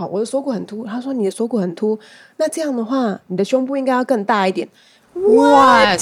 [0.00, 0.86] 好，我的锁骨很凸。
[0.86, 1.98] 他说你的锁骨很凸，
[2.38, 4.66] 那这样的话，你的胸部应该要更大一点。
[5.12, 6.00] What？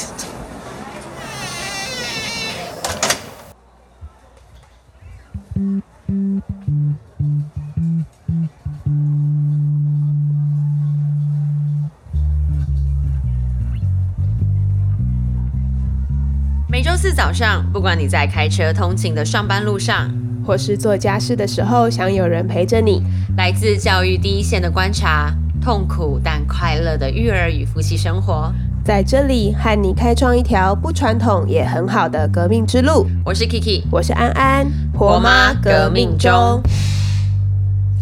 [16.70, 20.08] 每周四早上，不管你在开车通勤的上班路上，
[20.46, 23.02] 或是做家事的时候，想有人陪着你，
[23.38, 25.32] 来自教育第一线的观察，
[25.62, 28.52] 痛苦但快乐的育儿与夫妻生活，
[28.84, 33.06] 在这里和你开创一条不传统也很好的革命之路。
[33.24, 36.60] 我是 Kiki，我是安安，婆妈革命中。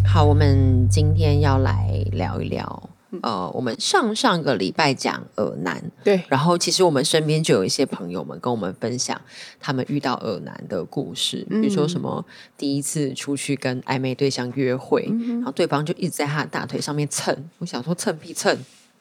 [0.03, 2.86] 好，我们今天要来聊一聊。
[3.21, 9.19] 呃，我们上上个礼拜讲耳男，对，然后其实我们身边就有一些朋友们跟我们分享
[9.59, 12.25] 他们遇到耳男的故事，比如说什么
[12.57, 18.57] 第一次出去跟暧昧对象约会，然后对方就一直在他的大腿上面蹭，我想说蹭屁蹭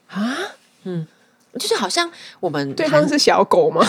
[0.08, 0.36] 啊，
[0.84, 1.06] 嗯，
[1.58, 2.10] 就是好像
[2.40, 3.84] 我们对方是小狗吗？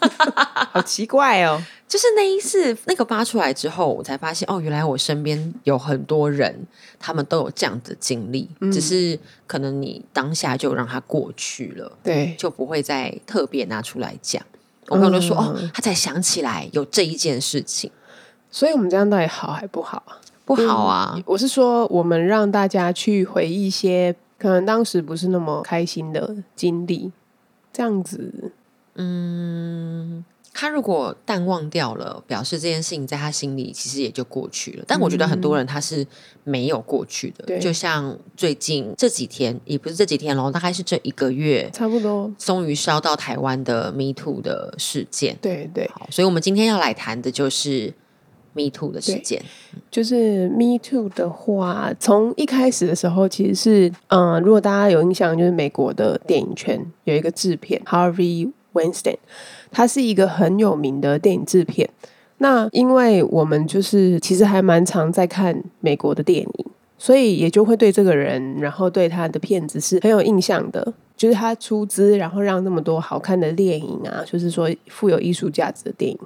[0.72, 1.62] 好奇怪哦。
[1.88, 6.66] 就是那一次那个发出来之后，我才发现哦，原来我身边有很多人，
[6.98, 14.42] 他们都有这样的经历，只是可能你当下就让它过去了，对，就不会再特别拿出来讲。
[14.88, 17.90] 我朋友就说哦，他才想起来有这一件事情，
[18.50, 20.18] 所以我们这样到底好还不好啊？
[20.44, 21.20] 不好啊！
[21.24, 27.12] 我是说，我们让大家去回忆一些可能当时不是那么开心的经历，
[27.72, 28.52] 这样子，
[28.94, 30.24] 嗯。
[30.58, 34.84] 他如果淡忘掉了，表示这件事情在他心里其实也就过去了。
[34.88, 36.06] 但我觉得很多人他是
[36.44, 45.36] 没有过去的，就像最近这几天，也不是这几天喽，大概是这一个月，差不多，终于烧到台湾的 Me Too 的事件。
[45.42, 47.92] 对对，好，所以我们今天要来谈的就是
[48.54, 49.42] Me Too 的事件。
[49.90, 59.16] 就是 Me Too 的话，从一开始的时候，其实是嗯，如果大家有印象，就是美国的电影圈有一个制片 Harvey Weinstein。
[59.70, 61.88] 他是一个很有名的电影制片。
[62.38, 66.66] 那因为我们就是其实还蛮常在看美国的电影，
[66.98, 70.92] 所以也就会对这个人，然后对他的片子是很有印象的。
[71.16, 76.18] 就是他出资，然后让那么多好看的电影啊，就是说富有艺术价值的电影，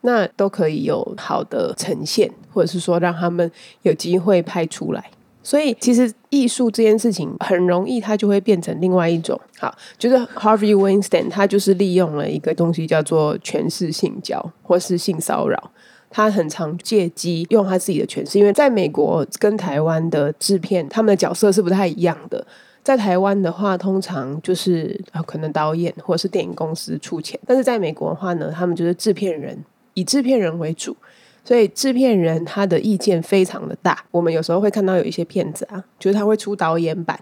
[0.00, 3.48] 那都可以有好的呈现，或者是说让他们
[3.82, 5.04] 有机会拍出来。
[5.44, 9.38] 所以，其实艺术这件事情很容易，它就会变成另外一种。
[9.60, 15.70] 好，就是 Harvey Weinstein，他就是利用了一个东西叫做诠释性交或是性骚扰。
[16.10, 22.46] 他很常借机用他自己的诠释，因为在美国跟台湾的制片，他们的角色是不太一样的。
[22.82, 30.96] 在台湾的话，通常就是，可能导演或者是电影公司出钱；但是在美国的话呢，他们就是制片人，以制片人为主。
[31.44, 37.20] 所以制片人他的意见非常的大，我们有时候会看到有一些片子啊，就是他会出导演版。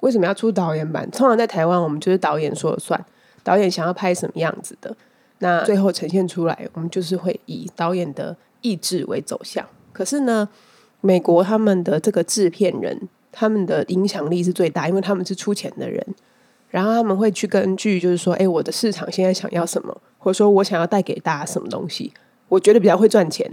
[0.00, 1.10] 为什么要出导演版？
[1.10, 3.04] 通常在台湾，我们就是导演说了算，
[3.42, 4.96] 导演想要拍什么样子的，
[5.40, 9.66] 那最后呈现出来，我们就是会以导演的意志为走向。
[9.92, 10.48] 可是呢，
[11.00, 16.06] 美国他们的这个制片人，他们的影响力是最大，因为他们是出钱的人，
[16.70, 22.12] 然后他们会去根据，就是说，哎，我的市场现在想要什么，或者说我想要带给大家什么东西。
[22.50, 23.50] 我觉得比较会赚钱，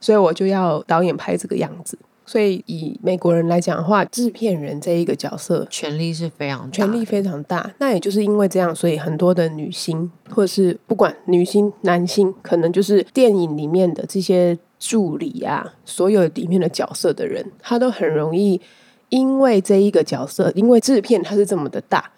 [0.00, 1.98] 所以我就要导演拍这个样子。
[2.24, 7.72] 所以以美国人来讲的话，制片人这一个角色权力是非常权力非常大。
[7.78, 18.60] 那也就是因为这样，所以很多的女星或者是不管女星男星，可能就是电影里面的这些助理啊，所有里面的角色的人，他都很容易
[19.08, 22.10] 因为这一个角色，因为制片他是这么的大。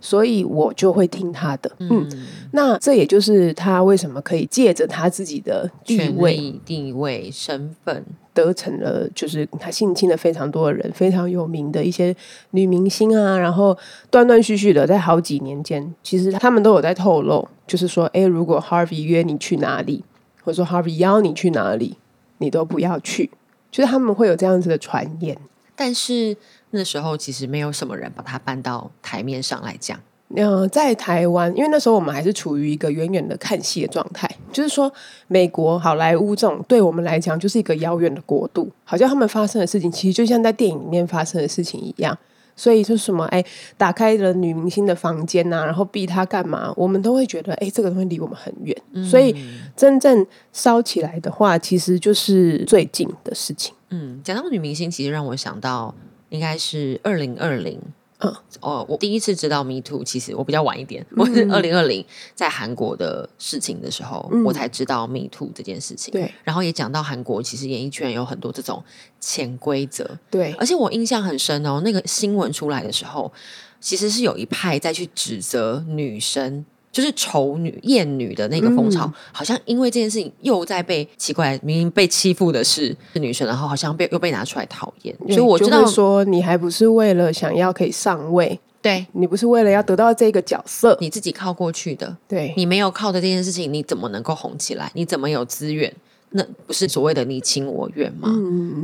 [0.00, 2.08] 所以我就会听他的，嗯，
[2.52, 12.14] 那这也就是他为什么可以借着他自己的地位、地位、身份，得逞了，就是他性侵了非常多的人，非常有名的一些
[12.52, 13.76] 女明星啊，然后
[14.08, 20.04] 断断续续的在好几年间，其实他们都有在透露，就是说，哎，如果 Harvey 约你去哪里，
[20.44, 21.96] 或者说 Harvey 邀你去哪里，
[22.38, 23.30] 你都不要去，
[23.72, 25.36] 就是他们会有这样子的传言，
[25.74, 26.36] 但是。
[26.70, 29.98] 那时候其实没有什么人把它搬到台面上来讲。
[30.36, 34.92] 嗯，在台湾，因为那时候我们还是处于一个远远的看戏的状态，就是说
[35.26, 42.16] 美国好莱坞这种对我们来讲就是一个遥远的国度，好像他们发生的事情其实就像在电影里面发生的事情一样。
[42.54, 43.42] 所以就是什么，哎，
[43.76, 48.76] 打开了女明星的房间呐，然后逼她干嘛，我们都会觉得，哎，这个东西离我们很远。
[49.08, 49.34] 所以
[49.76, 53.72] 真正烧起来的话，其实就是最近的事情。
[53.90, 55.94] 嗯，讲到女明星，其实让我想到。
[56.30, 57.80] 应该是二零二零
[58.20, 62.04] 嗯，哦，我第一次知道 Me Too，其实我比较晚一点，我是二零二零
[62.34, 66.10] 在韩国的事情的时候，我才知道 Me Too 这件事情。
[66.10, 68.82] 对，然后也讲到韩国其实演艺圈有很多这种
[69.20, 73.32] 潜规则，对，而且我印象很深哦，那个新闻出来的时候，
[73.78, 76.64] 其实是有一派在去指责女生。
[76.98, 85.16] 就是丑女、艳女的那个风潮，好像因为这件事情又在被奇怪，明明被欺负的是是女生，然后好像被又被拿出来讨厌。
[85.28, 94.90] 所以我知道说，你还不是为了想要可以上位，对你不是为了要得到这个角色，你自己靠过去的，对你没有靠的这件事情，你怎么能够红起来？
[94.94, 95.94] 你怎么有资源？
[96.30, 98.28] 那不是所谓的你情我愿吗？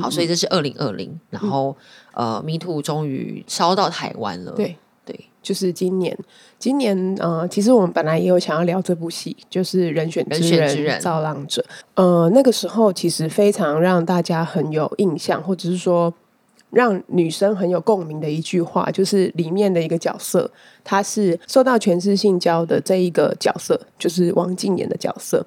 [0.00, 1.76] 好，所以这是二零二零，然后
[2.12, 4.76] 呃，Me Too 终于烧到台湾了，对。
[5.44, 6.18] 就是今年，
[6.58, 11.62] 今年呃，其实我们本来也有想要聊这部戏，就是《人选之人造浪者》。
[11.94, 16.12] 呃，那个时候其实非常让大家很有印象，或者是说
[16.70, 20.50] 让女生很有共鸣的一句话，就是里面的一个角色，
[20.82, 25.46] 他是受到全是性交的这一个角色，就是王静演的角色，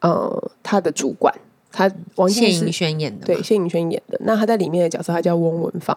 [0.00, 1.32] 呃，他的主管。
[1.72, 4.18] 他王谢盈萱演的，对谢盈萱演的。
[4.24, 5.96] 那他在里面的角色，他叫翁文芳。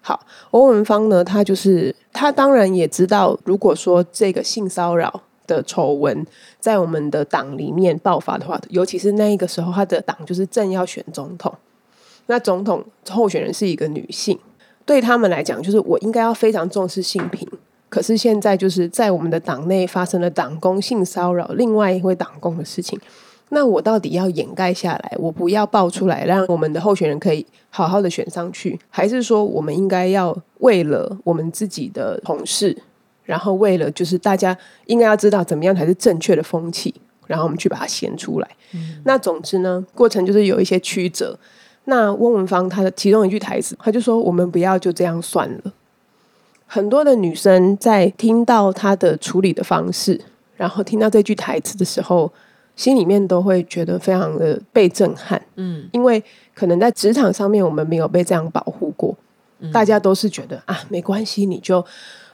[0.00, 6.26] 好，翁文芳呢，他就是他当然也知道，如果说这个性骚扰的丑闻
[6.58, 11.54] 在我们的党里面爆发的话，尤其是那一个时候，他的党就是正要选总统，
[12.26, 14.38] 那总统候选人是一个女性，
[14.84, 17.48] 对他们来讲，就是我应该要非常重视性平。
[17.88, 22.98] 可是现在就是在我们的党内发生了党工性骚扰另外一位党工的事情。
[23.54, 25.14] 那我到底要掩盖下来？
[25.18, 32.74] 我不要爆出来，让我们的候选人可以好好的选上去，还是说我们应该要为了我们自己的同事，
[33.24, 34.56] 然后为了就是大家
[34.86, 36.94] 应该要知道怎么样才是正确的风气，
[37.26, 38.48] 然后我们去把它掀出来。
[39.04, 41.38] 那总之呢，过程就是有一些曲折。
[41.84, 45.72] 那翁文芳她的其中一句台词，他就说：“我们不要就这样算了。”
[46.66, 50.18] 很多的女生在听到她的处理的方式，
[50.56, 52.32] 然后听到这句台词的时候。
[52.74, 56.22] 心里面都会觉得非常的被震撼，嗯，因为
[56.54, 59.16] 可能在职场上面我们没有被这样保护过，
[59.72, 61.84] 大家都是觉得啊没关系，你就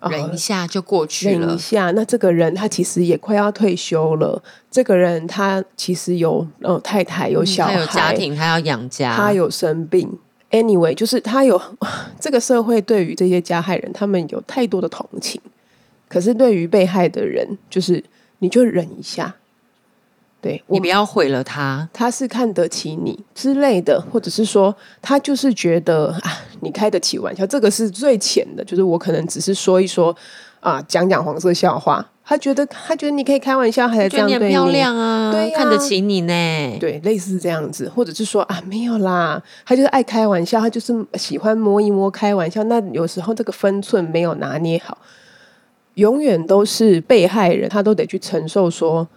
[0.09, 1.91] 忍一下就过去了，忍一下。
[1.91, 4.41] 那这个人他其实也快要退休了，
[4.71, 10.19] 这个人他其实有呃太太有小孩，有家庭，他要养家，他有生病。
[10.51, 11.61] Anyway，就是他有
[12.19, 15.39] 这个社会对于这些加害人，他们有太多的同情，
[16.09, 18.03] 可是对于被害的人，就是
[18.39, 19.35] 你就忍一下。
[20.41, 30.15] 对你不要毁了他，他是看得起你之类的，或者是说他就是觉得啊，你开得起玩笑，这个是最浅的，就是我可能只是说一说
[30.61, 34.55] 啊，讲讲黄色笑话，他觉得他觉得你可以开玩笑，还这样对你。
[34.55, 44.99] 漂亮啊，对，看得起你呢，对，类似这样子，或者是说啊，没有啦，他就是爱开玩笑，他就是喜欢摸一摸开玩笑，那有时候这个分寸没有拿捏好，
[45.95, 49.09] 永远都是被害人，他都得去承受说。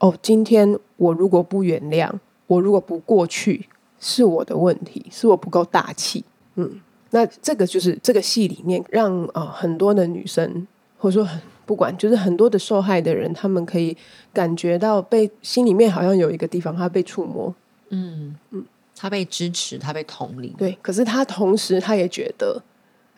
[0.00, 2.10] 哦，今天我如果不原谅，
[2.46, 3.68] 我如果不过去，
[3.98, 6.24] 是我的问题，是我不够大气。
[6.56, 6.80] 嗯，
[7.10, 10.66] 那这个就是这个戏里面让啊很多的女生，
[10.98, 13.96] 或者说很不管，就是很多的受害的人，他们可以
[14.32, 17.54] 感觉到被心里面好像有一个地方他被触摸。
[17.90, 18.64] 嗯嗯，
[18.96, 20.54] 他被支持，他被同理。
[20.56, 22.62] 对，可是他同时他也觉得，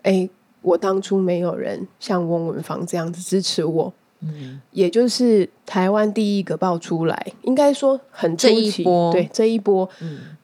[0.03, 0.29] 哎，
[0.61, 3.95] 我当初没有人像翁文芳这样子支持我。
[4.23, 9.89] 嗯，也就是台湾第一个爆出来，应该说很这一波，对这一波，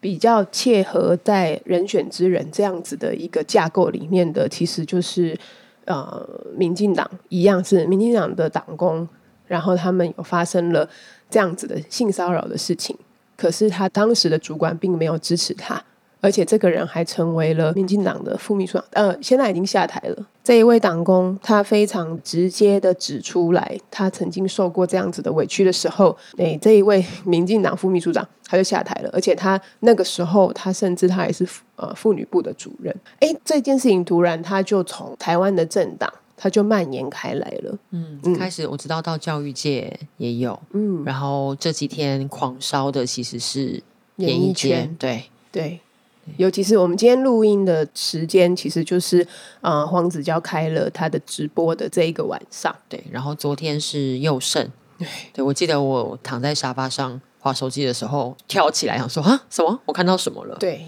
[0.01, 5.39] 比较切合在人选之人这样子的一个架构里面的，其实就是
[5.85, 9.09] 呃，民进党一样是民进党的党工，
[9.47, 10.89] 然后他们有发生了
[11.31, 12.97] 这样子的性骚扰的事情，
[13.37, 15.83] 可是他当时的主管并没有支持他。
[16.21, 20.27] 而且这个人还成为了民进党的副秘书长，呃，现在已经下台了。
[20.43, 29.11] 这一位党工，他非常直接的指出来，他曾经受过这样子的委屈的时候，诶，这一位民进党副秘书长他就下台了。
[29.13, 31.47] 而且他那个时候，他甚至他还是
[31.77, 32.95] 呃妇女部的主任。
[33.21, 37.79] 诶，这件事情突然他就从台湾的政党，他就蔓延开来了。
[37.91, 43.83] 嗯，开始我知道到教育界也有，嗯，然后这几天狂烧的其实是
[44.17, 45.79] 演艺圈，对对。
[46.37, 49.27] 尤其是我们今天录音的时间，其实就是
[49.61, 52.75] 呃黄子佼开了他的直播的这一个晚上。
[52.89, 54.71] 对，然后昨天是佑胜。
[55.33, 59.81] 对，我记得我躺在沙发上划手机的时候，跳起来想说啊，什么？
[59.87, 60.57] 我看到什么了？
[60.59, 60.85] 对，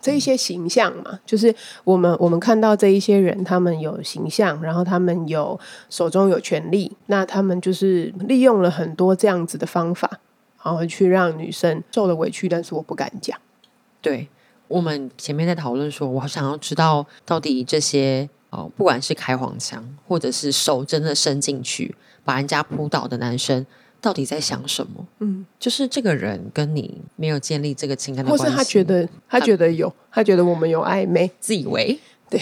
[0.00, 5.58] 这一些形象嘛，就是我们我们看到这一些人，他们有形象，然后他们有
[5.88, 10.10] 手中有权利，那他们就是利用了很多这样子的方法，
[10.64, 13.38] 然后去让女生受了委屈，但是我不敢讲。
[14.00, 14.28] 对。
[14.72, 23.66] 我们前面在讨论说，我好想要知道到底这些哦，不管是开黄腔，或者是手真的伸进去把人家扑倒的男生，
[24.00, 25.06] 到底在想什么？
[25.18, 29.06] 嗯，就是这个人跟你没有建立这个情感的关系，或是他觉得？
[29.28, 31.98] 他觉得有，他觉得我们有暧昧，自以为
[32.30, 32.40] 对，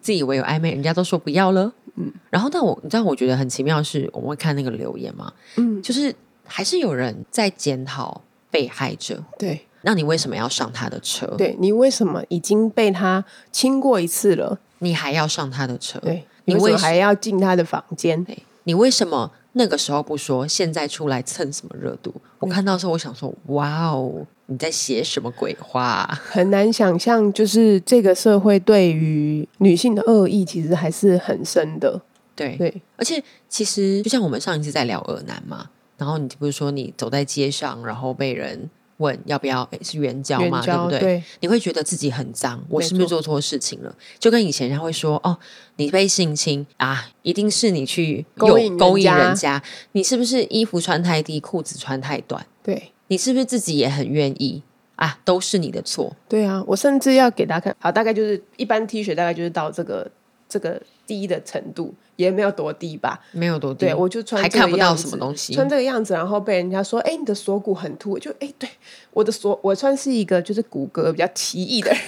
[0.00, 1.70] 自以为有暧昧，人家都说不要了。
[1.96, 6.14] 嗯，然后但我你知道，我觉得很奇妙是，我们会看那个留言嘛，嗯，就是
[6.44, 11.24] 还是有人在检讨被害者，对，那你为什么要上他的车？
[11.38, 14.58] 对你为什么已经被他亲过一次了？
[14.80, 16.00] 你还要上他的车？
[16.00, 18.22] 对你为什么还要进他的房间？
[18.24, 20.44] 对你为什么那个时候不说？
[20.46, 22.12] 现在出来蹭什么热度？
[22.40, 32.02] 我看到的时候，我想说，哇哦，你在写什么鬼话啊、 很难想象，就是这个社会对于女性的恶意其实还是很深的。
[32.34, 40.98] 对，对，而且其实就像我们上一次在聊恶男嘛，然后你不是说你走在街上，然后被人问要不要诶是援交嘛，对不对？
[40.98, 43.94] 对你会觉得自己很脏，我是不是做错事情了？
[44.18, 45.36] 就跟以前人家会说哦，
[45.76, 49.62] 你被性侵啊，一定是你去勾引人有勾引家人家，
[49.92, 52.46] 你是不是衣服穿太低，裤子穿太短？
[52.62, 54.62] 对你是不是自己也很愿意
[54.96, 55.18] 啊？
[55.24, 56.16] 都是你的错。
[56.28, 56.62] 对啊！
[56.66, 60.10] 我甚至要给大家看，好，大概就是一般 T 恤大概就是到这个
[60.56, 63.20] 这个低的程度，也没有多低吧。
[63.32, 65.52] 没有多低，对，我就穿还这个看不到什么东西。
[65.52, 68.66] 穿这个样子，然后被人家说：“哎、你的锁骨很凸。”我就哎、对，
[69.12, 72.00] 我的锁，我算是一个就是骨骼比较奇异的人。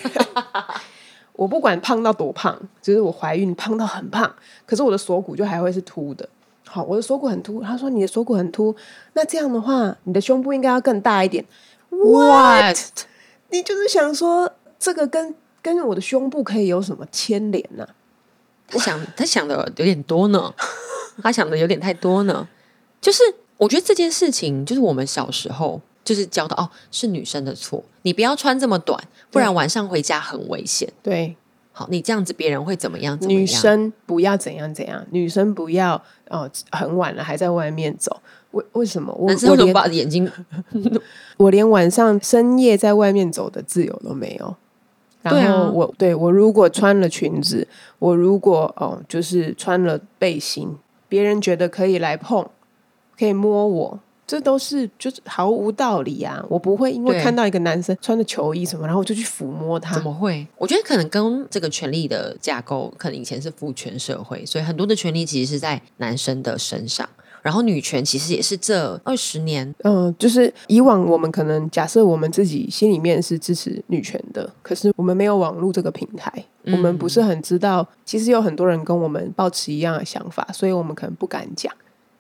[1.37, 6.26] 我不管胖到多胖，就是我怀孕胖到很胖，可是我的锁骨就还会是凸的。
[6.67, 7.62] 好，我的锁骨很凸。
[7.62, 8.75] 他说你的锁骨很凸，
[9.12, 11.45] 那这样的话，你的胸部应该要更大一点。
[11.90, 12.78] What？
[13.50, 17.88] 你就是想说，这个跟跟我的胸部可以有什么牵连呢、
[18.68, 20.54] 他想他想的有点多呢，
[21.22, 22.46] 他想的有点太多呢。
[23.00, 23.22] 就是
[23.56, 30.92] 我觉得这件事情，就是我们小时候就是教的哦，是女生的错，你不要穿这么短，不然晚上回家很危险。
[31.02, 31.37] 对，
[31.72, 33.18] 好，你这样子别人会怎么样？
[33.18, 38.20] 怎么样女生不要怎样怎样，女生不要哦，很晚了还在外面走。
[38.52, 39.12] 为为什么？
[39.14, 40.30] 我男生为什么我连把眼睛
[41.37, 44.56] 我连晚上深夜在外面走的自由都没有。
[45.30, 47.66] 对啊然后我对我如果穿了裙子，
[47.99, 50.76] 我如果哦就是穿了背心，
[51.08, 52.47] 别人觉得可以来碰，
[53.18, 56.44] 可以摸我，这都是就是毫无道理啊！
[56.50, 60.02] 我不会因为看到一个男生穿的球衣什么，然后我就去抚摸他怎。
[60.02, 60.47] 么会？
[60.58, 67.08] 我觉得可能跟这个权力的架构，可能以前是父权社会，所以很多的权利其实是在男生的身上，
[67.42, 76.33] 然后女权其实也是这二十年嗯，就是以往我们可能假设我们自己心里面是支持女权的，可是我们没有网络这个平台，
[76.66, 81.73] 我们不是很知道，其实有很多人跟我们抱持一样的想法，所以我们可能不敢讲。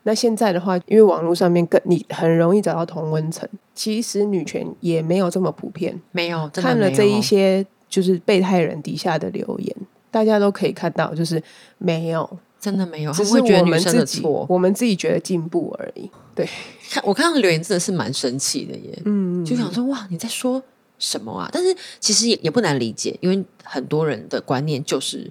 [0.04, 6.00] 那现在的话，因为网络上面更你很容易找到同温层，其实女权也没有这么普遍。
[6.12, 9.76] 没有没有看了这一些就是被害人底下的留言，
[10.10, 11.42] 大家都可以看到，就是
[11.76, 14.22] 没有，真的没有，他只是我们自己。
[14.22, 16.10] 我们自己觉得进步而已。
[16.34, 16.48] 对，
[16.90, 20.62] 看我看到留言真的是蛮生气的耶，嗯，就想说哇你在说
[20.98, 21.48] 什么啊？
[21.52, 25.30] 但是其实也也不难理解，因为很多人的观念就是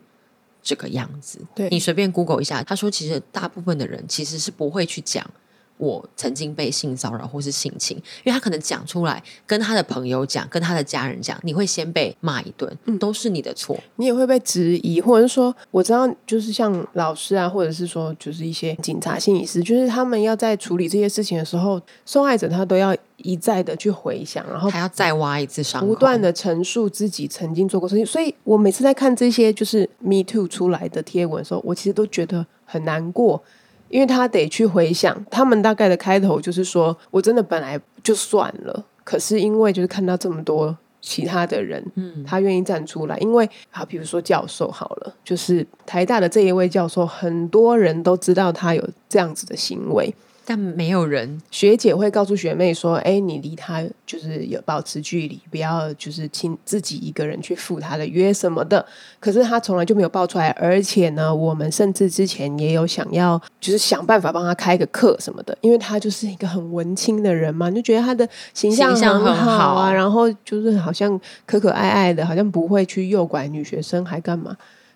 [0.61, 1.39] 这个样子。
[1.53, 5.29] 对你随便 Google 一下，他说其实大部分的人其实是不会去讲。
[5.77, 13.77] 我曾经被性骚扰或是性侵，因为他可能讲出来，跟他的朋友讲，跟他的家人讲，你会先被骂一顿，嗯都是你的错。
[13.97, 28.05] 你也会被质疑，或者是说，我知道，就是像老师啊，或者是说，就是一些警察、心理师，就是他们要在处理这些事情的时候，受害者他都要一再的去回想，然后还要再挖一次伤口，不断的陈述自己曾经做过事情。
[28.05, 33.41] 所以我每次在看这些就是 Me Too 出来的贴文的时候，我其实都觉得很难过。
[33.89, 50.13] 因为他得去回想，他们大概的开头就是说，我真的本来就算了，可是因为就是看到这么多其他的人，嗯，他愿意站出来，因为好，比如说教授好了，就是台大的这一位教授，很多人都知道他有这样子的行为，
[50.49, 58.85] 但没有人学姐会告诉学妹说：“哎，你离他就是有保持距离，不要就是亲自己一个人去赴他的约什么的。”
[59.19, 74.55] 可是他从来就没有爆出来，而且呢，我们甚至之前也有想要就是想办法帮他开个课什么的，因为他就是一个很文青的人嘛，就觉得他的形象很好啊，然后就是好像可可爱爱的，好像不会去诱拐女学生，还干嘛？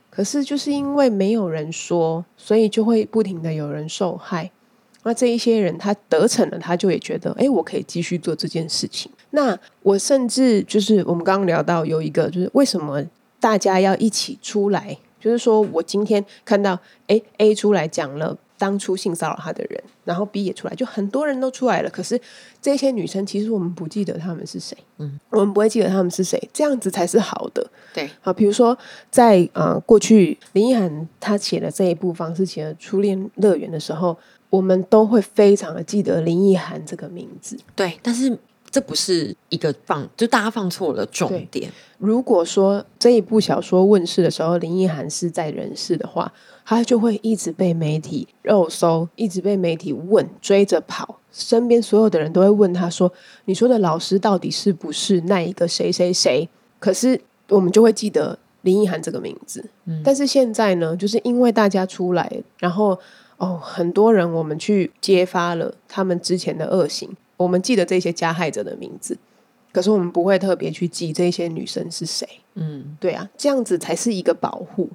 [0.09, 4.49] 可是就是因为没有人说，所以就会不停的有人受害。
[5.03, 9.11] 那这一些人他得逞了，他就也觉得，哎，我可以继续做这件事情。
[9.31, 13.03] 那我甚至就是我们刚刚聊到有一个，就是为什么
[13.39, 14.97] 大家要一起出来？
[15.19, 16.77] 就是说我今天看到，
[17.07, 21.89] 哎，A 出来讲了当初性骚扰他的人，然后 B 也出来，就很多人都出来了。
[21.91, 22.19] 可是
[22.59, 27.65] 这些女生其实我们不记得他们是谁，嗯，我们不会记得他们是谁，这样子才是好的。
[27.93, 28.75] 对，好，比如说
[29.11, 34.17] 在呃过去林奕涵她写的这一部方式写的《初恋乐园》的时候，
[34.51, 37.57] 我们都会非常的记得林奕涵这个名字。
[37.75, 38.37] 对，但是
[38.69, 41.71] 这不是一个放，就大家放错了重点。
[41.97, 46.31] 如果说这一部小说问世的时候，林奕涵是在人世的话，
[46.63, 53.11] 他就会一直被媒体肉搜，一直被媒体问，追着跑，身边所有的人都会问他说
[53.45, 56.47] ：“你说的老师到底是不是那一个谁谁谁？”
[56.79, 59.63] 可是我们就会记得林奕涵这个名字。
[59.85, 62.97] 嗯，但是现在呢，就是因为大家出来，然后
[63.41, 69.17] 哦，很多人我们去揭发了他们之前的恶行，我们记得这些加害者的名字。
[69.71, 74.87] 可是我们不会特别去记这些女生是谁，嗯，对啊，这样子才是一个保护。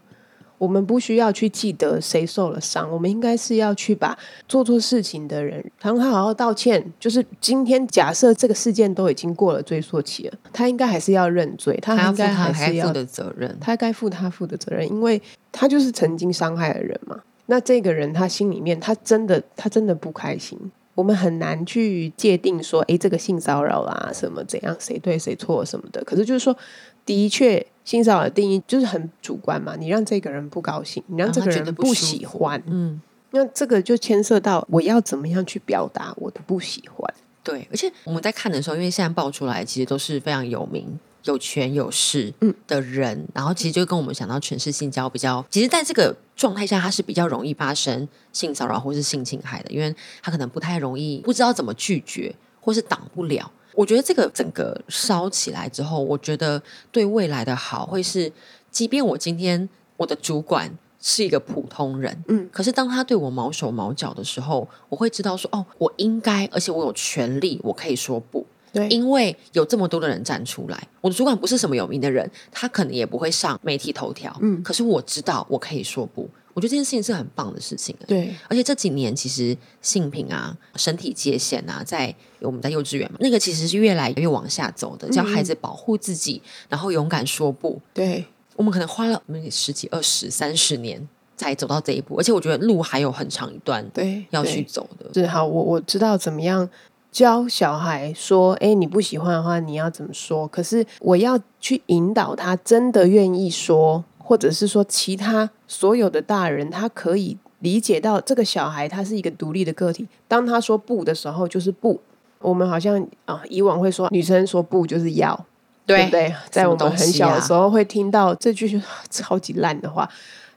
[0.58, 6.92] 我们不需要去记得谁受了伤，我们应该是要去把做错事情的人，让他好好道歉。
[7.00, 17.20] 就是今天假设这个事件都已经过了追溯期了，他应该还是要认罪，他应该还是要负的责任，他该负他负的责任，因为他就是曾经伤害的人嘛。
[17.46, 20.58] 那这个人他心里面他真的他真的不开心。
[20.94, 26.02] 我们很难去界定说，哎，这个性骚扰啊，什么怎样，谁对谁错什么的。
[26.04, 26.56] 可是就是说，
[27.04, 29.76] 的确，性骚扰的定义就是很主观嘛。
[29.76, 32.98] 你让这个人不高兴，你让这个人不喜欢，嗯，
[33.32, 37.14] 那这个就牵涉到我要怎么样去表达我的不喜欢。
[37.44, 40.98] 对，而且我们在看的时候，因为现在爆出来，其实都是非常有名。
[41.26, 42.32] 有权有势
[42.66, 53.50] 的人，然后其实就跟我们想到全是性交比较，其实在这个状态下，他是比较容易发生性骚扰或是性侵害的，因为他可能不太容易，不知道怎么拒绝，或是挡不了。
[53.74, 58.32] 我觉得这个整个烧起来之后，我觉得对未来的好会是，
[58.70, 59.68] 即便我今天
[59.98, 68.46] 我的主管是一个普通人，嗯，可是当他对我毛手毛脚的时候，我会知道说，哦，我应该，而且我有权利，我可以说不。
[68.88, 74.36] 因为有这么多的人站出来，我的主管不是什么有名的人，他可能也不会上媒体头条。
[74.40, 77.96] 嗯，可是我知道我可以说不，我觉得这件事情是很棒的事情。
[78.06, 87.80] 对，而且这几年其实性品啊、身体界限啊，在我们在幼稚园嘛，那个其实是越来越往下走的，教孩子保护自己，然后勇敢说不。
[87.94, 88.24] 对，
[88.56, 95.10] 我们可能花了十几、二十、三十年才走到这一步，而且我觉得路还有很长一段，对，要去走的。
[95.14, 96.68] 是好，我我知道怎么样。
[97.16, 100.46] 教小孩说：“哎，你不喜欢的话，你要怎么说？
[100.48, 110.06] 可是我要去引导他，真的愿意说，或者是说其他所有的大人，他可以理解到这个小孩他是一个独立的个体。
[110.28, 111.98] 当他说不的时候，就是不。
[112.40, 115.46] 我们好像啊，以往会说女生说不就是要，
[115.86, 116.34] 对不对？
[116.50, 120.06] 在我们很小的时候会听到这句 超级烂的话，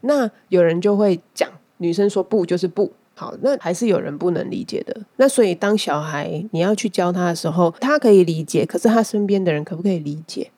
[0.02, 4.96] 那有人就会讲女生说不就是不。”好，那还是有人不能理解的。
[5.18, 10.50] 那所以，当小孩你要去教他的时候，他可以理解，可是他身边的人可不可以理解？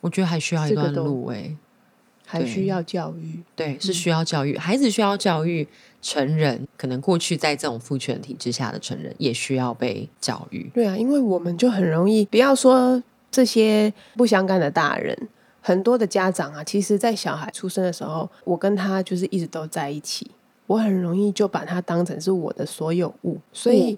[0.00, 1.56] 我觉得还需要一段路诶，
[2.26, 3.38] 还需要教育。
[3.54, 5.68] 对，是需要教育，孩子需要教育，
[6.02, 10.68] 成人可能过去在这种父权体制下的成人也需要被教育。
[10.74, 13.00] 对啊，因为我们就很容易，不要说
[13.30, 15.16] 这些不相干的大人，
[15.60, 20.28] 很多的家长啊，其实在小孩出生的时候，我跟他就是一直都在一起。
[20.68, 23.96] 我很容易就把它当成是我的所有物，所以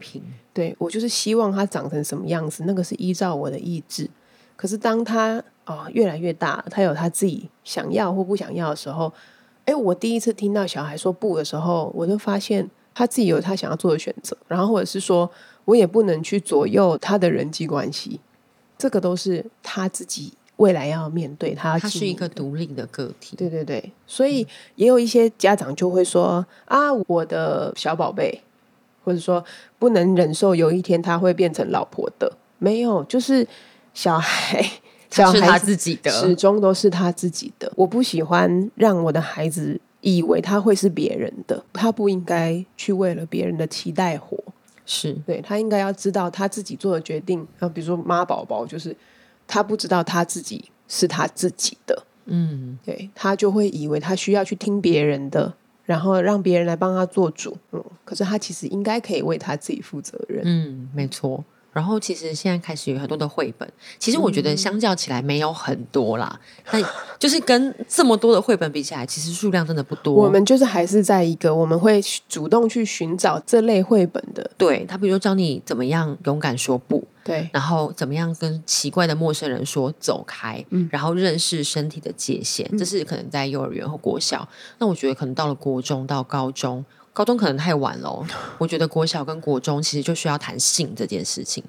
[0.55, 4.09] 对我就是希望它长成什么样子，那个是依照我的意志。
[4.55, 9.13] 可是当他哦越来越大，他有他自己想要或不想要的时候，
[9.65, 15.29] 哎，我第一次听到小孩说不的时候，我就发现他自己有他想要做的选择，然后或者是说
[15.65, 18.21] 我也不能去左右他的人际关系，
[18.79, 20.35] 这个都是他自己。
[20.61, 23.35] 未来要面对他，他是一个独立的个体。
[23.35, 28.43] 对对对，所以也有一些家长就会说啊，我的小宝贝，
[29.03, 29.43] 或者说
[29.79, 32.31] 不能忍受有一天他会变成老婆的。
[32.59, 33.47] 没有，就是
[33.95, 34.63] 小孩，
[35.11, 37.73] 小孩他自己的，始终都是他自己的。
[37.75, 44.37] 我不喜欢让我的孩子以为他会是别人的，他不应该去为了别人的期待活。
[44.85, 47.49] 是对他应该要知道他自己做的决定。
[47.61, 48.95] 啊，比如说妈宝宝就是。
[49.51, 55.53] 他不知道他自己是他自己的，嗯，对他就会以为他需要去听别人的，
[55.85, 61.45] 然后让别人来帮他做主，嗯，可是他其实应该可以为他自己负责任，嗯，没错。
[61.73, 66.83] 然后其实现在开始有很多的绘本，其实我觉得相较起来没有很多啦，但
[67.17, 70.13] 就是跟这么多的绘本比起来，其实数量真的不多。
[70.13, 77.05] 我们就是还是在一个我们会主动去寻找这类绘本的，对他，比如说教你怎么样勇敢说不。
[77.23, 84.49] 对，然后怎么样跟奇怪的陌生人说走开，嗯，然后认识身体的界限，这是可能在幼儿园或国小。
[84.79, 88.27] 那我觉得可能到了国中到高中，高中可能太晚了。
[88.59, 91.63] 我觉得国小跟国中其实就需要谈性这件事情。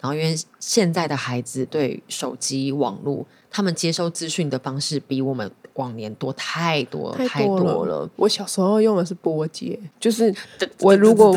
[0.00, 8.08] 然后，因为现在的孩子对手机、网络，他们接收资讯的方式比我们往年多太多太多了。
[8.16, 10.34] 我小时候用的是拨接，就是
[10.80, 11.36] 我如果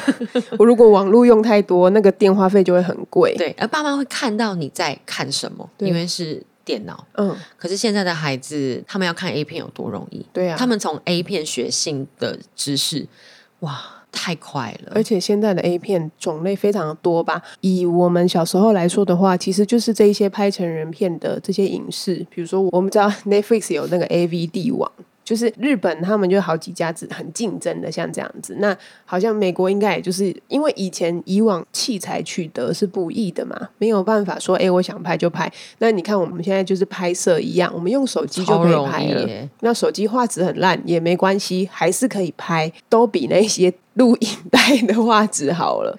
[0.58, 3.34] 我如果网络用太多，那个电话费就会很贵。
[3.36, 7.06] 对，而爸妈会看到你在看什么，因为是电脑。
[7.14, 10.24] 嗯，可是现在的孩子，他们要看 A 片有多容易？
[10.32, 13.06] 对啊，他们从 A 片学性的知识，
[13.60, 13.97] 哇！
[14.10, 17.42] 太快了，而且现在的 A 片种类非常多吧？
[17.60, 24.90] 以我们小时候来说的话，其实就是这一些拍成人片的这些影视，比如说我们知道 Netflix 有那个 AV 帝王。
[25.28, 28.56] 就是日本，他们就好几家子很竞争的，像这样子。
[28.60, 35.52] 那好像美国应该也就是因为以前以往器材取得是不易的嘛，没有办法说，哎，我想拍就拍。
[35.80, 39.28] 那你看我们现在就是拍摄一样，我们用手机就可以拍了。
[39.60, 45.94] 那手机画质很烂也没关系，还是可以拍，都比那些录影带的画质好了。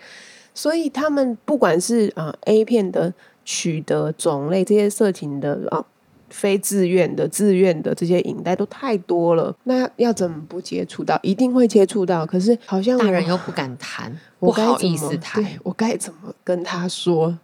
[0.56, 3.14] 所以他们不管是啊 A 片的
[3.46, 5.86] 取得种类，这些色情的啊。
[6.30, 11.20] 非自愿的、自愿的这些影带都太多了，那要怎么不接触到？
[11.22, 17.38] 一定会接触到，可是好像大人又不敢谈，不好意思谈，我该怎么跟他说？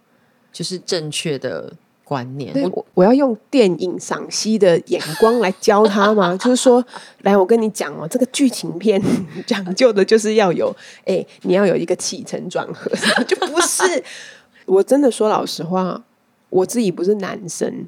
[0.52, 1.70] 就是正确的
[2.02, 2.54] 观念。
[2.72, 6.34] 我我要用电影赏析的眼光来教他吗？
[6.40, 6.82] 就是说，
[7.22, 8.98] 来，我跟你讲哦，这个剧情片
[9.46, 12.90] 讲究的就是要有，哎，你要有一个起承转合，
[13.28, 14.02] 就不是。
[14.64, 16.02] 我真的说老实话，
[16.48, 17.86] 我自己不是男生。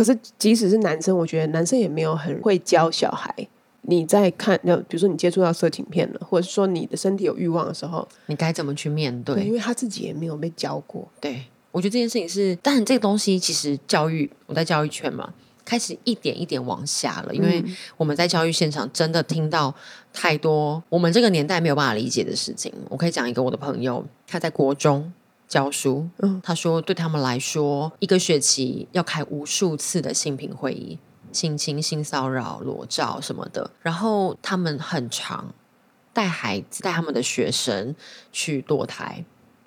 [0.00, 3.30] 可是，即使是男生，我觉得男生也没有很会教小孩。
[3.82, 9.44] 你在看，那比如说你接触到色情片了，或者是说你的身体有欲望的时候，你该怎么去面对？
[9.44, 11.06] 因为他自己也没有被教过。
[11.20, 15.34] 对，我觉得这件事情是，但这个东西其实教育，我在教育圈嘛，
[15.66, 17.34] 开始一点一点往下了。
[17.34, 17.62] 因为
[17.98, 19.74] 我们在教育现场真的听到
[20.14, 22.72] 太多我们这个年代没有办法理解的事情。
[22.88, 25.12] 我可以讲一个我的朋友，他在国中。
[25.50, 30.96] 教书，嗯，他说对他们来说，一个学期要开无数次的性平会议，
[31.32, 35.52] 性侵、性骚扰、裸照什么的，然后他们很长
[36.12, 37.96] 带孩子、带他们的学生
[38.30, 39.24] 去堕胎，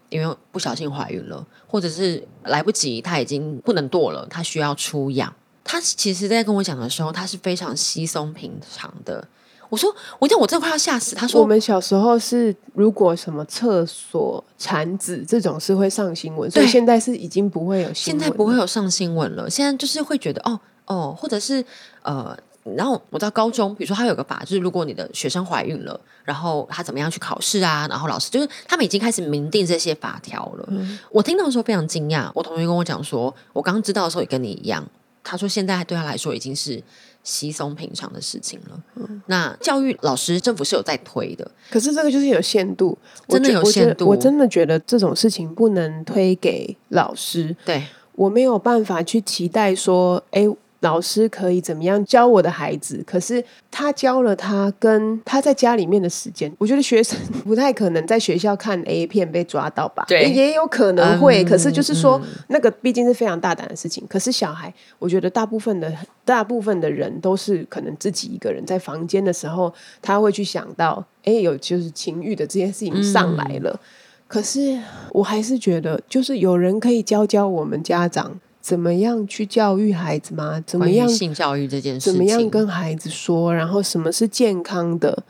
[0.08, 5.36] 因为不小心怀孕了，或者是来不及，他已经不能堕了，他需要出养。
[5.66, 9.28] 他其实，在跟我讲的时候，他是非常稀松平常的。
[9.74, 11.16] 我说，我讲我真的快要吓死。
[11.16, 17.92] 他说，我们小时候是如果什么厕所产子这种是会上新闻，所以现在是已经不会有。
[17.92, 19.50] 现在不会有上新闻了。
[19.50, 21.66] 现在就是会觉得哦哦，或者是
[22.04, 22.38] 呃，
[22.76, 27.88] 然后我知道高中，比如说他有个法，就是如果你的学生怀孕了，然后他怎么样去考试啊？
[27.90, 30.70] 然后老师就是他们已经开始明定这些法条了。
[31.10, 32.30] 我听到的时候非常惊讶。
[32.36, 34.88] 我同学跟我讲说，我刚知道的时候也跟你一样。
[35.24, 36.80] 他说现在对他来说已经是。
[37.24, 38.84] 稀松平常的事情了。
[39.28, 44.08] 那教育老师政府是有在推的，可是这个就是有限度，真的有限度。
[44.08, 47.56] 我真的觉得这种事情不能推给老师。
[47.66, 47.84] 对
[48.14, 50.48] 我没有办法去期待说，哎。
[50.84, 53.02] 老师可以怎么样教我的孩子？
[53.08, 60.04] 可是他教了他跟他在家里面的时间，我觉得学生不太可能在学校看 A 片被抓到吧？
[60.10, 61.42] 对，也有可能会。
[61.46, 64.06] 可是就是说，那个毕竟是非常大胆的事情。
[64.10, 65.92] 可是小孩，我觉得大部分的
[66.26, 73.80] 大部分的人都是可能自己一个人在房间的时候，他会去想到，哎，有就是情欲的这件事情上来了。
[74.28, 74.78] 可是
[75.12, 78.40] 我还是觉得，就是有人可以教教我们家长。
[78.64, 80.64] 怎么样去教育孩子吗？
[80.66, 82.10] 怎么样性教育这件事？
[82.10, 83.54] 怎么样跟孩子说？
[83.54, 85.24] 然后什么是健康的，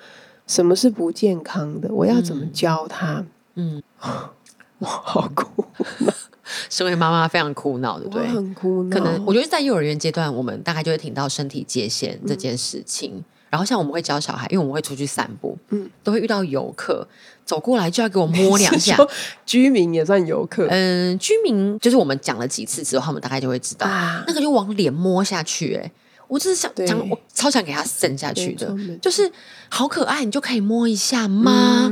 [0.46, 1.92] 什么是不健康的？
[1.92, 3.26] 我要怎么教他？
[3.56, 3.82] 嗯，
[4.78, 5.66] 我好苦，
[6.70, 8.28] 身为妈妈非常苦恼，对不对？
[8.28, 8.96] 很苦恼。
[8.96, 13.26] 可能我觉得在幼儿园阶段，我们大概就会听到身体界限这件事情。
[13.54, 17.08] 然后像我们会教小孩，因为我们会出去散步，嗯，都会遇到游客
[17.46, 18.98] 走过来就要给我摸两 下。
[19.46, 23.88] 居民也算游客，嗯，居民就是我们讲了几次之后，他们大概就会知道，
[24.26, 25.92] 那个就往脸摸下去，哎。
[26.30, 29.32] 我只是想讲，我超想给他伸下去的，就是
[29.70, 31.88] 好可爱，你就可以摸一下吗？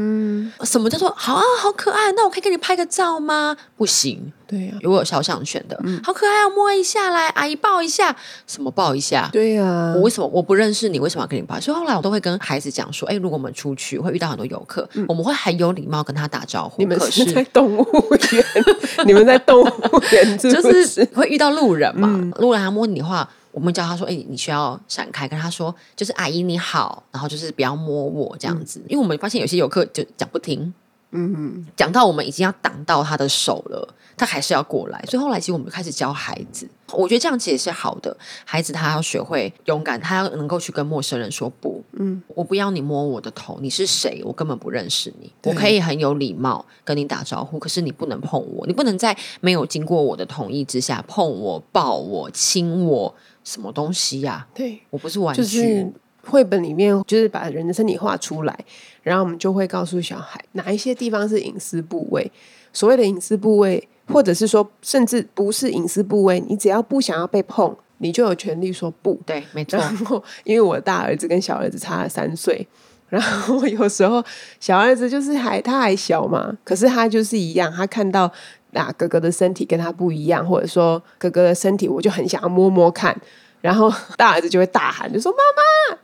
[0.64, 1.44] 什么叫做好啊？
[1.60, 3.56] 好可爱，那我可以给你拍个照吗？
[3.76, 8.16] 不行，对呀，如果有肖像权的，好可爱，要摸一下来，阿姨抱一下，
[8.48, 9.30] 什么抱一下？
[9.32, 11.00] 对呀，我为什么我不认识你？
[11.00, 11.60] 为什么要跟你抱？
[11.60, 16.76] 所以后来我都会跟孩子讲说，哎，如果我们出去会遇到很多游客，我们会很有礼貌跟他打招呼。
[16.78, 17.86] 你们是在动物
[18.32, 18.46] 园？
[19.06, 20.50] 你们在动物园就
[20.86, 22.10] 是会遇到路人嘛？
[22.38, 23.30] 路人他摸你的话。
[23.52, 30.74] 我们教他说：“哎，你需要闪开。”跟他说：“就是阿姨你好。”然后就是不要摸我这样子，因为我们发现有些游客就讲不听，
[31.12, 35.04] 嗯，讲到我们已经要挡到他的手了，他还是要过来。
[35.08, 38.16] 所以后来其实我们开始教孩子，我觉得这样子也是好的。
[38.46, 41.84] 孩子他要学会勇敢，他要能够去跟陌生人说不。
[41.94, 44.22] 嗯，我不要你摸我的头，你是谁？
[44.24, 45.32] 我根本不认识你。
[45.44, 54.48] 我可以很有礼貌跟你打招呼，可是你不能碰我，你不能在没有经过我的同意之下碰我、抱我、亲我，什么东西呀？
[54.54, 55.92] 对我不是玩具。
[56.24, 58.56] 绘本里面就是把人的身体画出来，
[59.02, 62.32] 然后我们就会告诉小孩哪一些地方是隐私部位。
[62.72, 69.20] 所谓的隐私部位，或者是说甚至不是隐私部位，你只要不想要被碰，你就有权利说不。
[69.26, 69.80] 对，没错。
[69.80, 72.68] 然后因为我大儿子跟小儿子差了三岁，
[73.10, 74.24] 然后有时候
[74.60, 78.32] 小儿子就是还他还小嘛，可是他就是一样，他看到
[78.74, 83.16] 啊哥哥的身体跟他不一样，或者说哥哥的身体，我就很想要摸摸看，
[83.62, 85.98] 然后大儿子就会大喊，就说妈妈。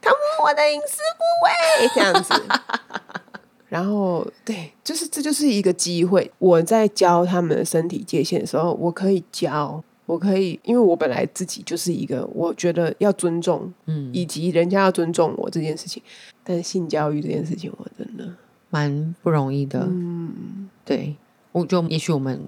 [0.00, 2.34] 他摸我的隐私部位，这样子。
[3.68, 6.30] 然后，对，就是这就是一个机会。
[6.38, 16.02] 我在教他们的身体界限的时候，我可以教，我可以，因为我本来自己就是一个，我觉得要尊重，嗯，以及人家要尊重我这件事情。
[16.44, 18.28] 但是性教育这件事情，我真的
[18.68, 19.80] 蛮不容易的。
[19.80, 21.16] 嗯，对，
[21.54, 22.38] 我就也许我们。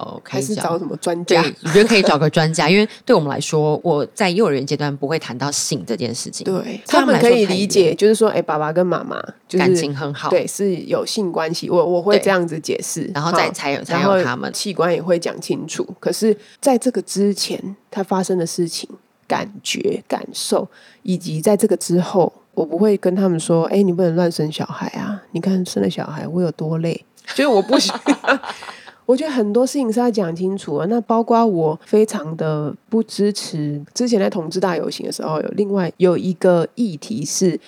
[0.00, 1.42] 哦，还是找什么专家？
[1.42, 6.44] 对，我觉得可以找个专家，因为对我们来说，我在幼儿园阶段不会谈到性这件事情。
[6.44, 11.68] 对，他们可以理解，就是说，哎，爸爸跟妈妈就是感情很好，对，是有性关系。
[11.68, 15.84] 我我会这样子解释，然后再才有才有他们器官也会讲清楚。
[15.98, 18.88] 可是，在这个之前，他发生的事情、
[19.26, 20.68] 感觉、感受，
[21.02, 25.20] 以及在这个之后，我不会跟他们说，哎，你不能乱生小孩啊！
[25.32, 27.92] 你看生了小孩会有多累，就是我不喜。
[29.06, 30.86] 我觉得很多事情是要讲清楚啊。
[30.90, 33.82] 那包括我非常的不支持。
[33.94, 37.58] 之前在同志大游行的时候，有另外有一个议题是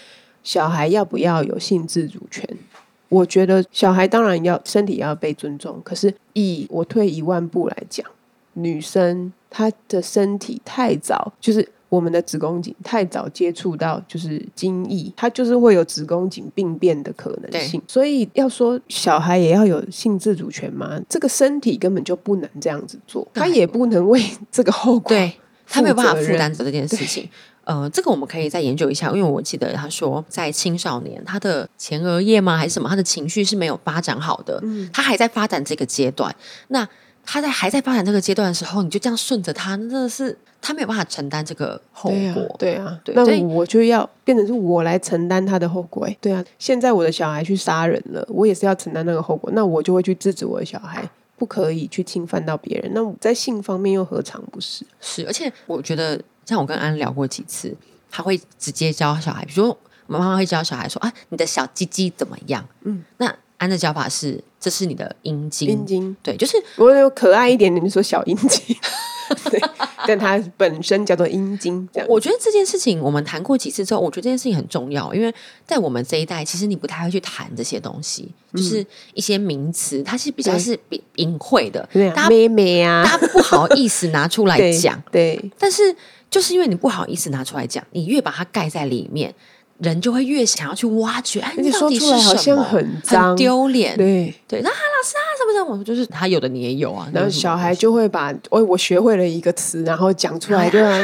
[0.42, 2.46] 小孩要不要有性自主权。
[3.08, 8.06] 我觉得小孩当然要身体要被尊重，可是以我退一万步来讲，
[8.52, 11.68] 女生她的身体太早就是。
[11.90, 17.82] 我们的子宫颈太早接触到就是精液，它就是会有子宫颈病变的可能性。
[17.86, 20.98] 所以要说小孩也要有性自主权吗？
[21.08, 25.34] 这个身体根本就不能这样子做，他也不能为 这个后果，对
[25.66, 27.28] 他没有办法负担这件事情。
[27.64, 36.34] 呃，这个我们可以再研究一下，因为我记得他说，在青少年他的前额叶吗还是什么，他的情绪是没有发展好的，嗯他还在发展这个阶段。
[36.68, 36.88] 那
[37.24, 40.36] 他在还在发展这个阶段的时候，你就这样顺着他，那真的是。
[40.62, 46.04] 他没有办法承担这个后果，对啊，对那我就要变成是我来承担他的后果。
[46.04, 49.50] 哎，对啊，现在我的小孩去杀人了，我也是要承担那个后果。
[49.54, 51.02] 那我就会去制止我的小孩，
[51.38, 52.92] 不可以去侵犯到别人。
[52.92, 54.84] 那在性方面又何尝不是？
[55.00, 57.74] 是，而且我觉得，像我跟安聊过几次，
[58.10, 68.74] 他会直接教小孩，比如说妈妈会教小孩说：“啊，你的小鸡鸡怎么样？”嗯，那安的叫法是：“这是你的阴茎。”阴茎，对，就是我有可爱一点点，你说小阴茎。
[69.48, 69.60] 对，
[70.08, 71.86] 但它本身叫做阴茎。
[72.08, 75.32] 我觉得这件事情我们谈过几次之后，我觉得这件事情很重要，因为
[75.66, 85.00] 在我们这一代，其实你不太会去谈这些东西，就是一些名词，它是比较是比隐晦的，大家妹妹啊，大家不好意思拿出来 讲。
[85.12, 85.94] 对，但是
[86.28, 89.32] 就是因为你不好意思拿出来讲，你越把它盖在里面。
[89.80, 94.60] 人就会越想要去挖掘，哎，你说出来好像很脏、丢脸，对对。
[94.62, 97.08] 那哈老师啊，什么什么，就是他有的你也有啊。
[97.12, 100.98] 然后小孩就会把，我我学会了一个词，然后讲出来， 就啊，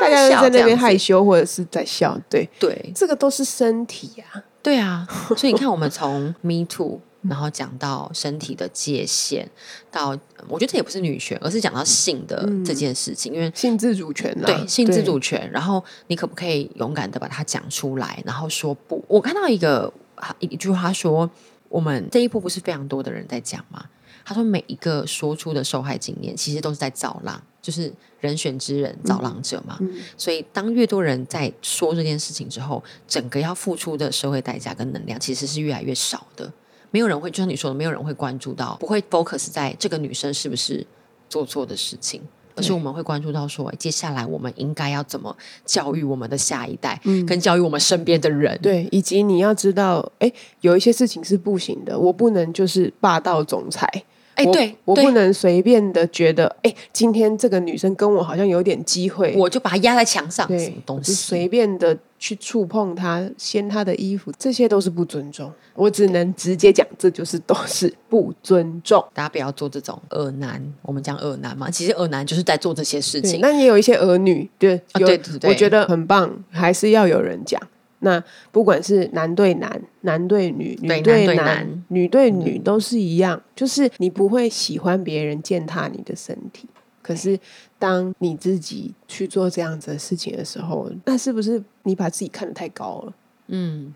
[0.00, 4.24] 大家在那边害羞或者是在笑，对对，这个都是身体呀，
[4.62, 5.06] 对啊。
[5.36, 7.00] 所以你看，我们从 Me Too。
[7.28, 9.46] 然后讲到身体的界限，
[9.90, 10.08] 到
[10.48, 15.48] 我觉得这也不是女权，而是讲到性的这件事情，因为性自主权，对性自主权。
[15.52, 19.04] 然后你可不可以勇敢的把它讲出来，然后说不？
[19.06, 19.92] 我看到一个
[20.40, 21.30] 一句话说，
[21.68, 23.84] 我们这一步不是非常多的人在讲吗？
[24.24, 29.78] 他说每一个说出的受害经验，其实都是在造浪，就是人选之人造浪者嘛。
[30.16, 36.52] 所以当越多人在说这件事情之后，整个要付出的社会代价跟能量，其实是越来越少的。
[36.92, 40.86] 没有人会，就像你说的，没有人会关注到，不会 focus 在这个女生是不是
[41.28, 42.22] 做错的事情，
[42.54, 54.04] 而是我们会关注到说，接下来我们应该要怎么教育我们的下一代，跟教育我们身边的人，对，以及你要知道，哎，有一些事情是不行的，我不能就是霸道总裁。
[54.42, 65.50] 哎，对，我不能随便的觉得，哎，今天这个女生跟我好像有点机会，我就把她压在墙上，什么东西，随便的去触碰她，掀她的衣服，这些都是不尊重。
[65.74, 69.02] 我只能直接讲，这就是都是不尊重。
[69.14, 73.40] 大家不要做这种恶男，我们讲恶男嘛，其实恶男就是在做这些事情。
[73.40, 77.60] 那也有一些儿女，对，对对对，我觉得很棒，还是要有人讲。
[78.04, 81.84] 那不管是男对男、男对女、女对对男。
[81.88, 86.68] 女对女，都是一样，就是你不会喜欢别人践踏你的身体。
[87.00, 87.38] 可是，
[87.78, 93.12] 当你自己去做这样子的事情的时候，那是不是你把自己看得太高了？
[93.48, 93.92] 嗯。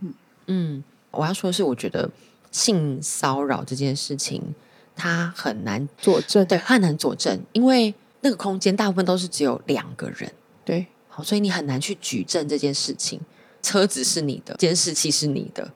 [0.47, 2.09] 嗯，我要说的是，我觉得
[2.53, 4.55] 性骚扰这件事情，
[4.95, 10.31] 它很难佐证，对，它很难佐证，因为那个空间大部分都是只有两个人，
[10.65, 10.87] 对。
[11.09, 13.21] 好，所以你很难去举证这件事情。
[13.67, 15.69] 车子是你的，监视器是你的，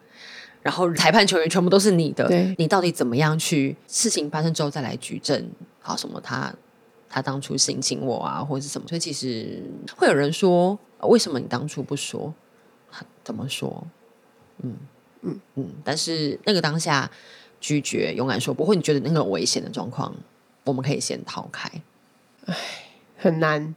[0.62, 5.50] 然后裁判球员全部都是你的，对你到底怎么样去事情发生之后再来举证？
[5.80, 6.54] 好，什么他
[7.08, 8.86] 他当初性侵我啊，或者是什么？
[8.86, 9.60] 所以其实
[9.96, 12.32] 会有人说，呃为什么你当初不说？
[13.24, 13.84] 怎么说？
[14.62, 14.76] 嗯
[15.22, 17.10] 嗯嗯，但是那个当下
[17.60, 20.14] 拒绝，勇敢说不，会你觉得那个危险的状况，
[20.64, 21.68] 我们可以先逃开。
[23.16, 23.74] 很难，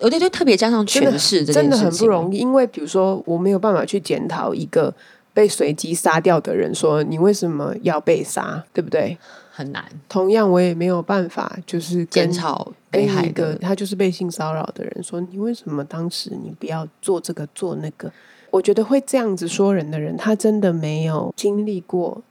[0.00, 2.38] 呃，对对，特别加上诠释这件事情，真的很不容易。
[2.38, 4.92] 因为比如说，我没有办法去检讨一个
[5.32, 9.16] 被随机杀掉的人，说你为什么要被杀，对不对？
[9.52, 13.58] 很难同样，我也没有办法，就是跟检讨被害跟一个的。
[13.58, 18.10] 他就是被性骚扰的人说，你为什么当时你不要做这个做那个？
[18.50, 22.22] 我觉得会这样子说人的人，他真的没有经历过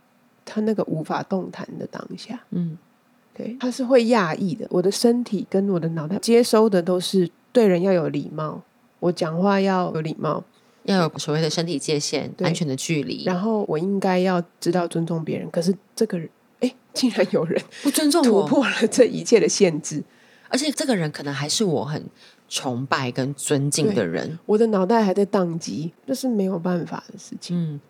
[0.43, 2.39] 他那个无法动弹的当下。
[2.49, 2.75] 嗯，
[3.34, 4.65] 对，他是会讶异的。
[4.71, 7.29] 我的身体跟我的脑袋接收的都是
[7.60, 8.63] 对人要有礼貌，
[9.02, 10.41] 我讲话要有礼貌，
[10.84, 15.52] 要有所谓的身体界限、安全的距离，然后我应该要知道尊重别人。
[15.52, 16.30] 可是这个人，
[16.62, 20.02] 哎，竟然有人不尊重突，破了这一切的限制。
[20.48, 22.02] 而且这个人可能还是我很
[22.48, 24.39] 崇拜跟尊敬的人。
[24.45, 27.58] 我的脑袋还在宕机，这是没有办法的事情。
[27.60, 27.82] 嗯，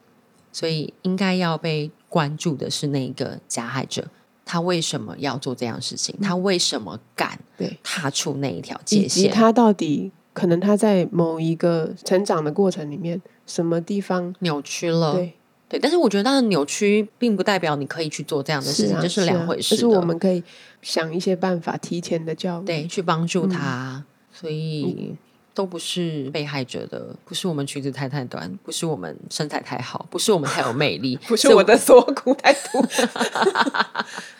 [0.51, 4.07] 所以应该要被关注的是那个加害者，
[4.51, 6.15] 他为什么要做这样的事情？
[6.23, 9.31] 他为什么敢对，踏出那一条界限？
[9.31, 15.33] 他到底可能他在某一个成长的过程里面，什么地方扭曲了，对
[15.69, 19.81] 对，但是我觉得，当然扭曲并不代表你可以去做这样的事情，啊，这是两啊回事的。
[19.81, 20.43] 就是我们可以
[20.81, 22.65] 想一些办法，提前的教育。
[22.65, 25.15] 对去帮助嗯他，所以
[25.53, 32.83] 都不是被害者的，不是我们裙子太太短，不是我们身材太好，不是我们太有魅力， 不是我的锁骨太凸。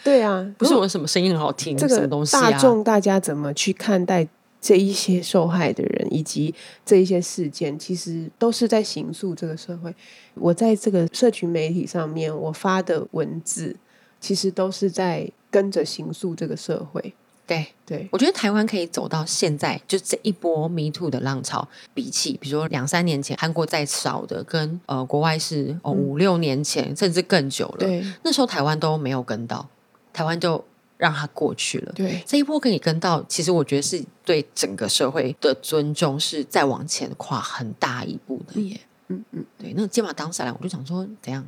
[0.10, 2.50] 对啊，不是我什么声音很好听，这个什么东西啊？
[2.50, 4.28] 大众大家怎么去看待
[4.60, 9.94] 这一些受害的人，以及这一些事件，其实都是在形塑这个社会。
[10.34, 13.76] 我在这个社群媒体上面，我发的文字，
[14.20, 17.14] 其实都是在跟着形塑这个社会。
[17.46, 17.68] 对。
[17.86, 29.68] 对，我觉得台湾可以走到现在，就这一波 Me Too 的浪潮，比起比如说两三年前韩国再少的，跟呃国外是哦五六年前甚至更久了，对，那时候台湾都没有跟到，
[30.14, 30.64] 台湾就
[30.98, 31.92] 让它过去了。
[31.94, 38.80] 对，这一波可以跟到，其实我觉得是对整个社会的尊重，是再往前跨很大一步的耶。
[39.08, 41.44] 嗯嗯，对，那个肩膀当下来，我就想说怎样，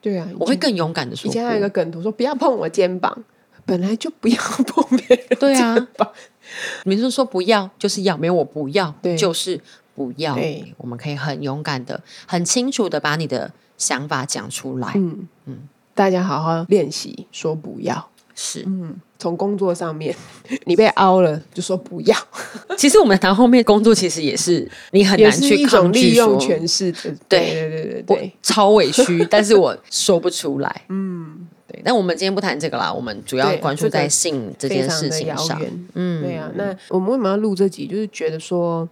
[0.00, 1.28] 对啊， 我会更勇敢的说不。
[1.28, 3.24] 以前还有一个梗图说不要碰我肩膀，
[3.66, 5.74] 本来就不要碰别人对啊。
[6.84, 9.60] 你是说不要就是要，没有我不要，对就是
[9.94, 10.34] 不要。
[10.34, 14.92] 对我们可以很勇敢的、很清楚的把你的想法讲出来。
[14.94, 18.08] 嗯嗯，大家好好练习说不要。
[18.34, 20.14] 是，嗯，从工作上面，
[20.64, 22.16] 你被凹了就说不要，
[22.78, 27.14] 其实我们谈后面工作，其实也是你很难去一种抗拒利用权势的。
[27.28, 30.82] 对对对对对，超委屈， 但是我说不出来。
[30.88, 31.82] 嗯，对。
[31.84, 35.60] 但我们今天不谈这个啦，我们主要对关注在性这件事情上。
[35.92, 37.86] 嗯，对啊，那我们为什么要录这集？
[37.86, 38.88] 就是觉得说，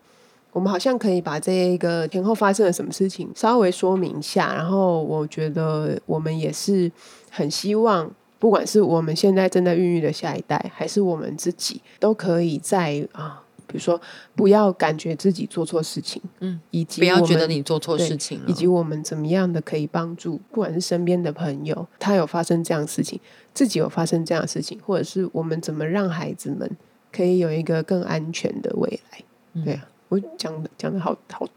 [0.52, 4.54] 我们好像可以把这一个前后发生了什么事情稍微说明一下。
[4.54, 6.90] 然后我觉得我们也是
[7.30, 14.00] 很希望，不管是我们现在正在孕育的下一代，还是我们自己，都可以在啊，比如说
[14.34, 23.20] 不要感觉自己做错事情，嗯，以及不要觉得你做错事情了，以及我们怎么样的可以帮助，不管是身边的朋友，他有发生这样的事情，
[23.54, 26.68] 自己有发生这样的事情，或者是我们怎么让孩子们
[27.12, 29.22] 可以有一个更安全的未来。
[29.52, 31.48] 嗯对啊，我讲的讲的好好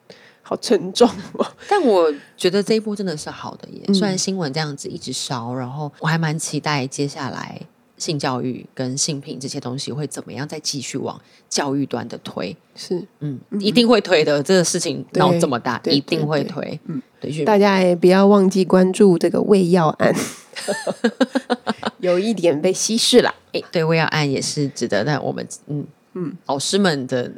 [0.41, 1.45] 好沉重哦。
[1.67, 3.81] 但我觉得这一波真的是好的耶。
[3.87, 7.61] 嗯虽然新闻这样子一直烧，然后我还蛮期待接下来
[7.97, 12.55] 性教育跟性品这些东西会怎么样再继续往教育端的推。
[12.75, 14.41] 是，嗯，一定会推的。
[14.41, 16.79] 这个事情对闹这么大，一定会推。
[16.85, 20.13] 嗯，对，大家也不要忘记关注这个胃药案，
[21.99, 23.33] 有一点被稀释了。
[23.53, 25.05] 诶，对，胃药案也是值得。
[25.05, 27.31] 但我们嗯嗯，老师们的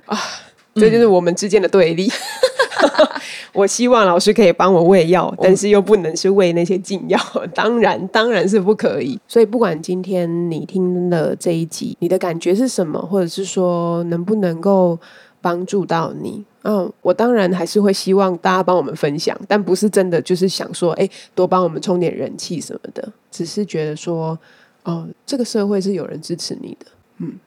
[0.76, 2.10] 这就是我们之间的对立。
[3.54, 7.18] 我希望老师可以帮我喂药但是又不能是喂那些禁药
[7.54, 9.18] 当然当然是不可以。
[9.28, 13.00] 所以不管今天你听了这一集你的感觉是什么？
[13.00, 15.00] 或者是说能不能够
[15.42, 16.44] 帮助到你？
[16.64, 24.38] 嗯我当然还是会希望大家帮我们分享但不是真的就是想说诶多帮我们充点人气什么的只是觉得说
[24.84, 26.88] 哦这个社会是有人支持你的。
[27.20, 27.40] 嗯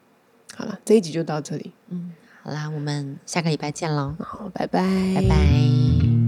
[0.55, 1.73] 好了这一集就到这里。
[1.91, 2.13] 嗯。
[2.49, 4.81] 好啦我们下个礼拜见喽好拜拜。
[5.15, 6.28] 拜拜。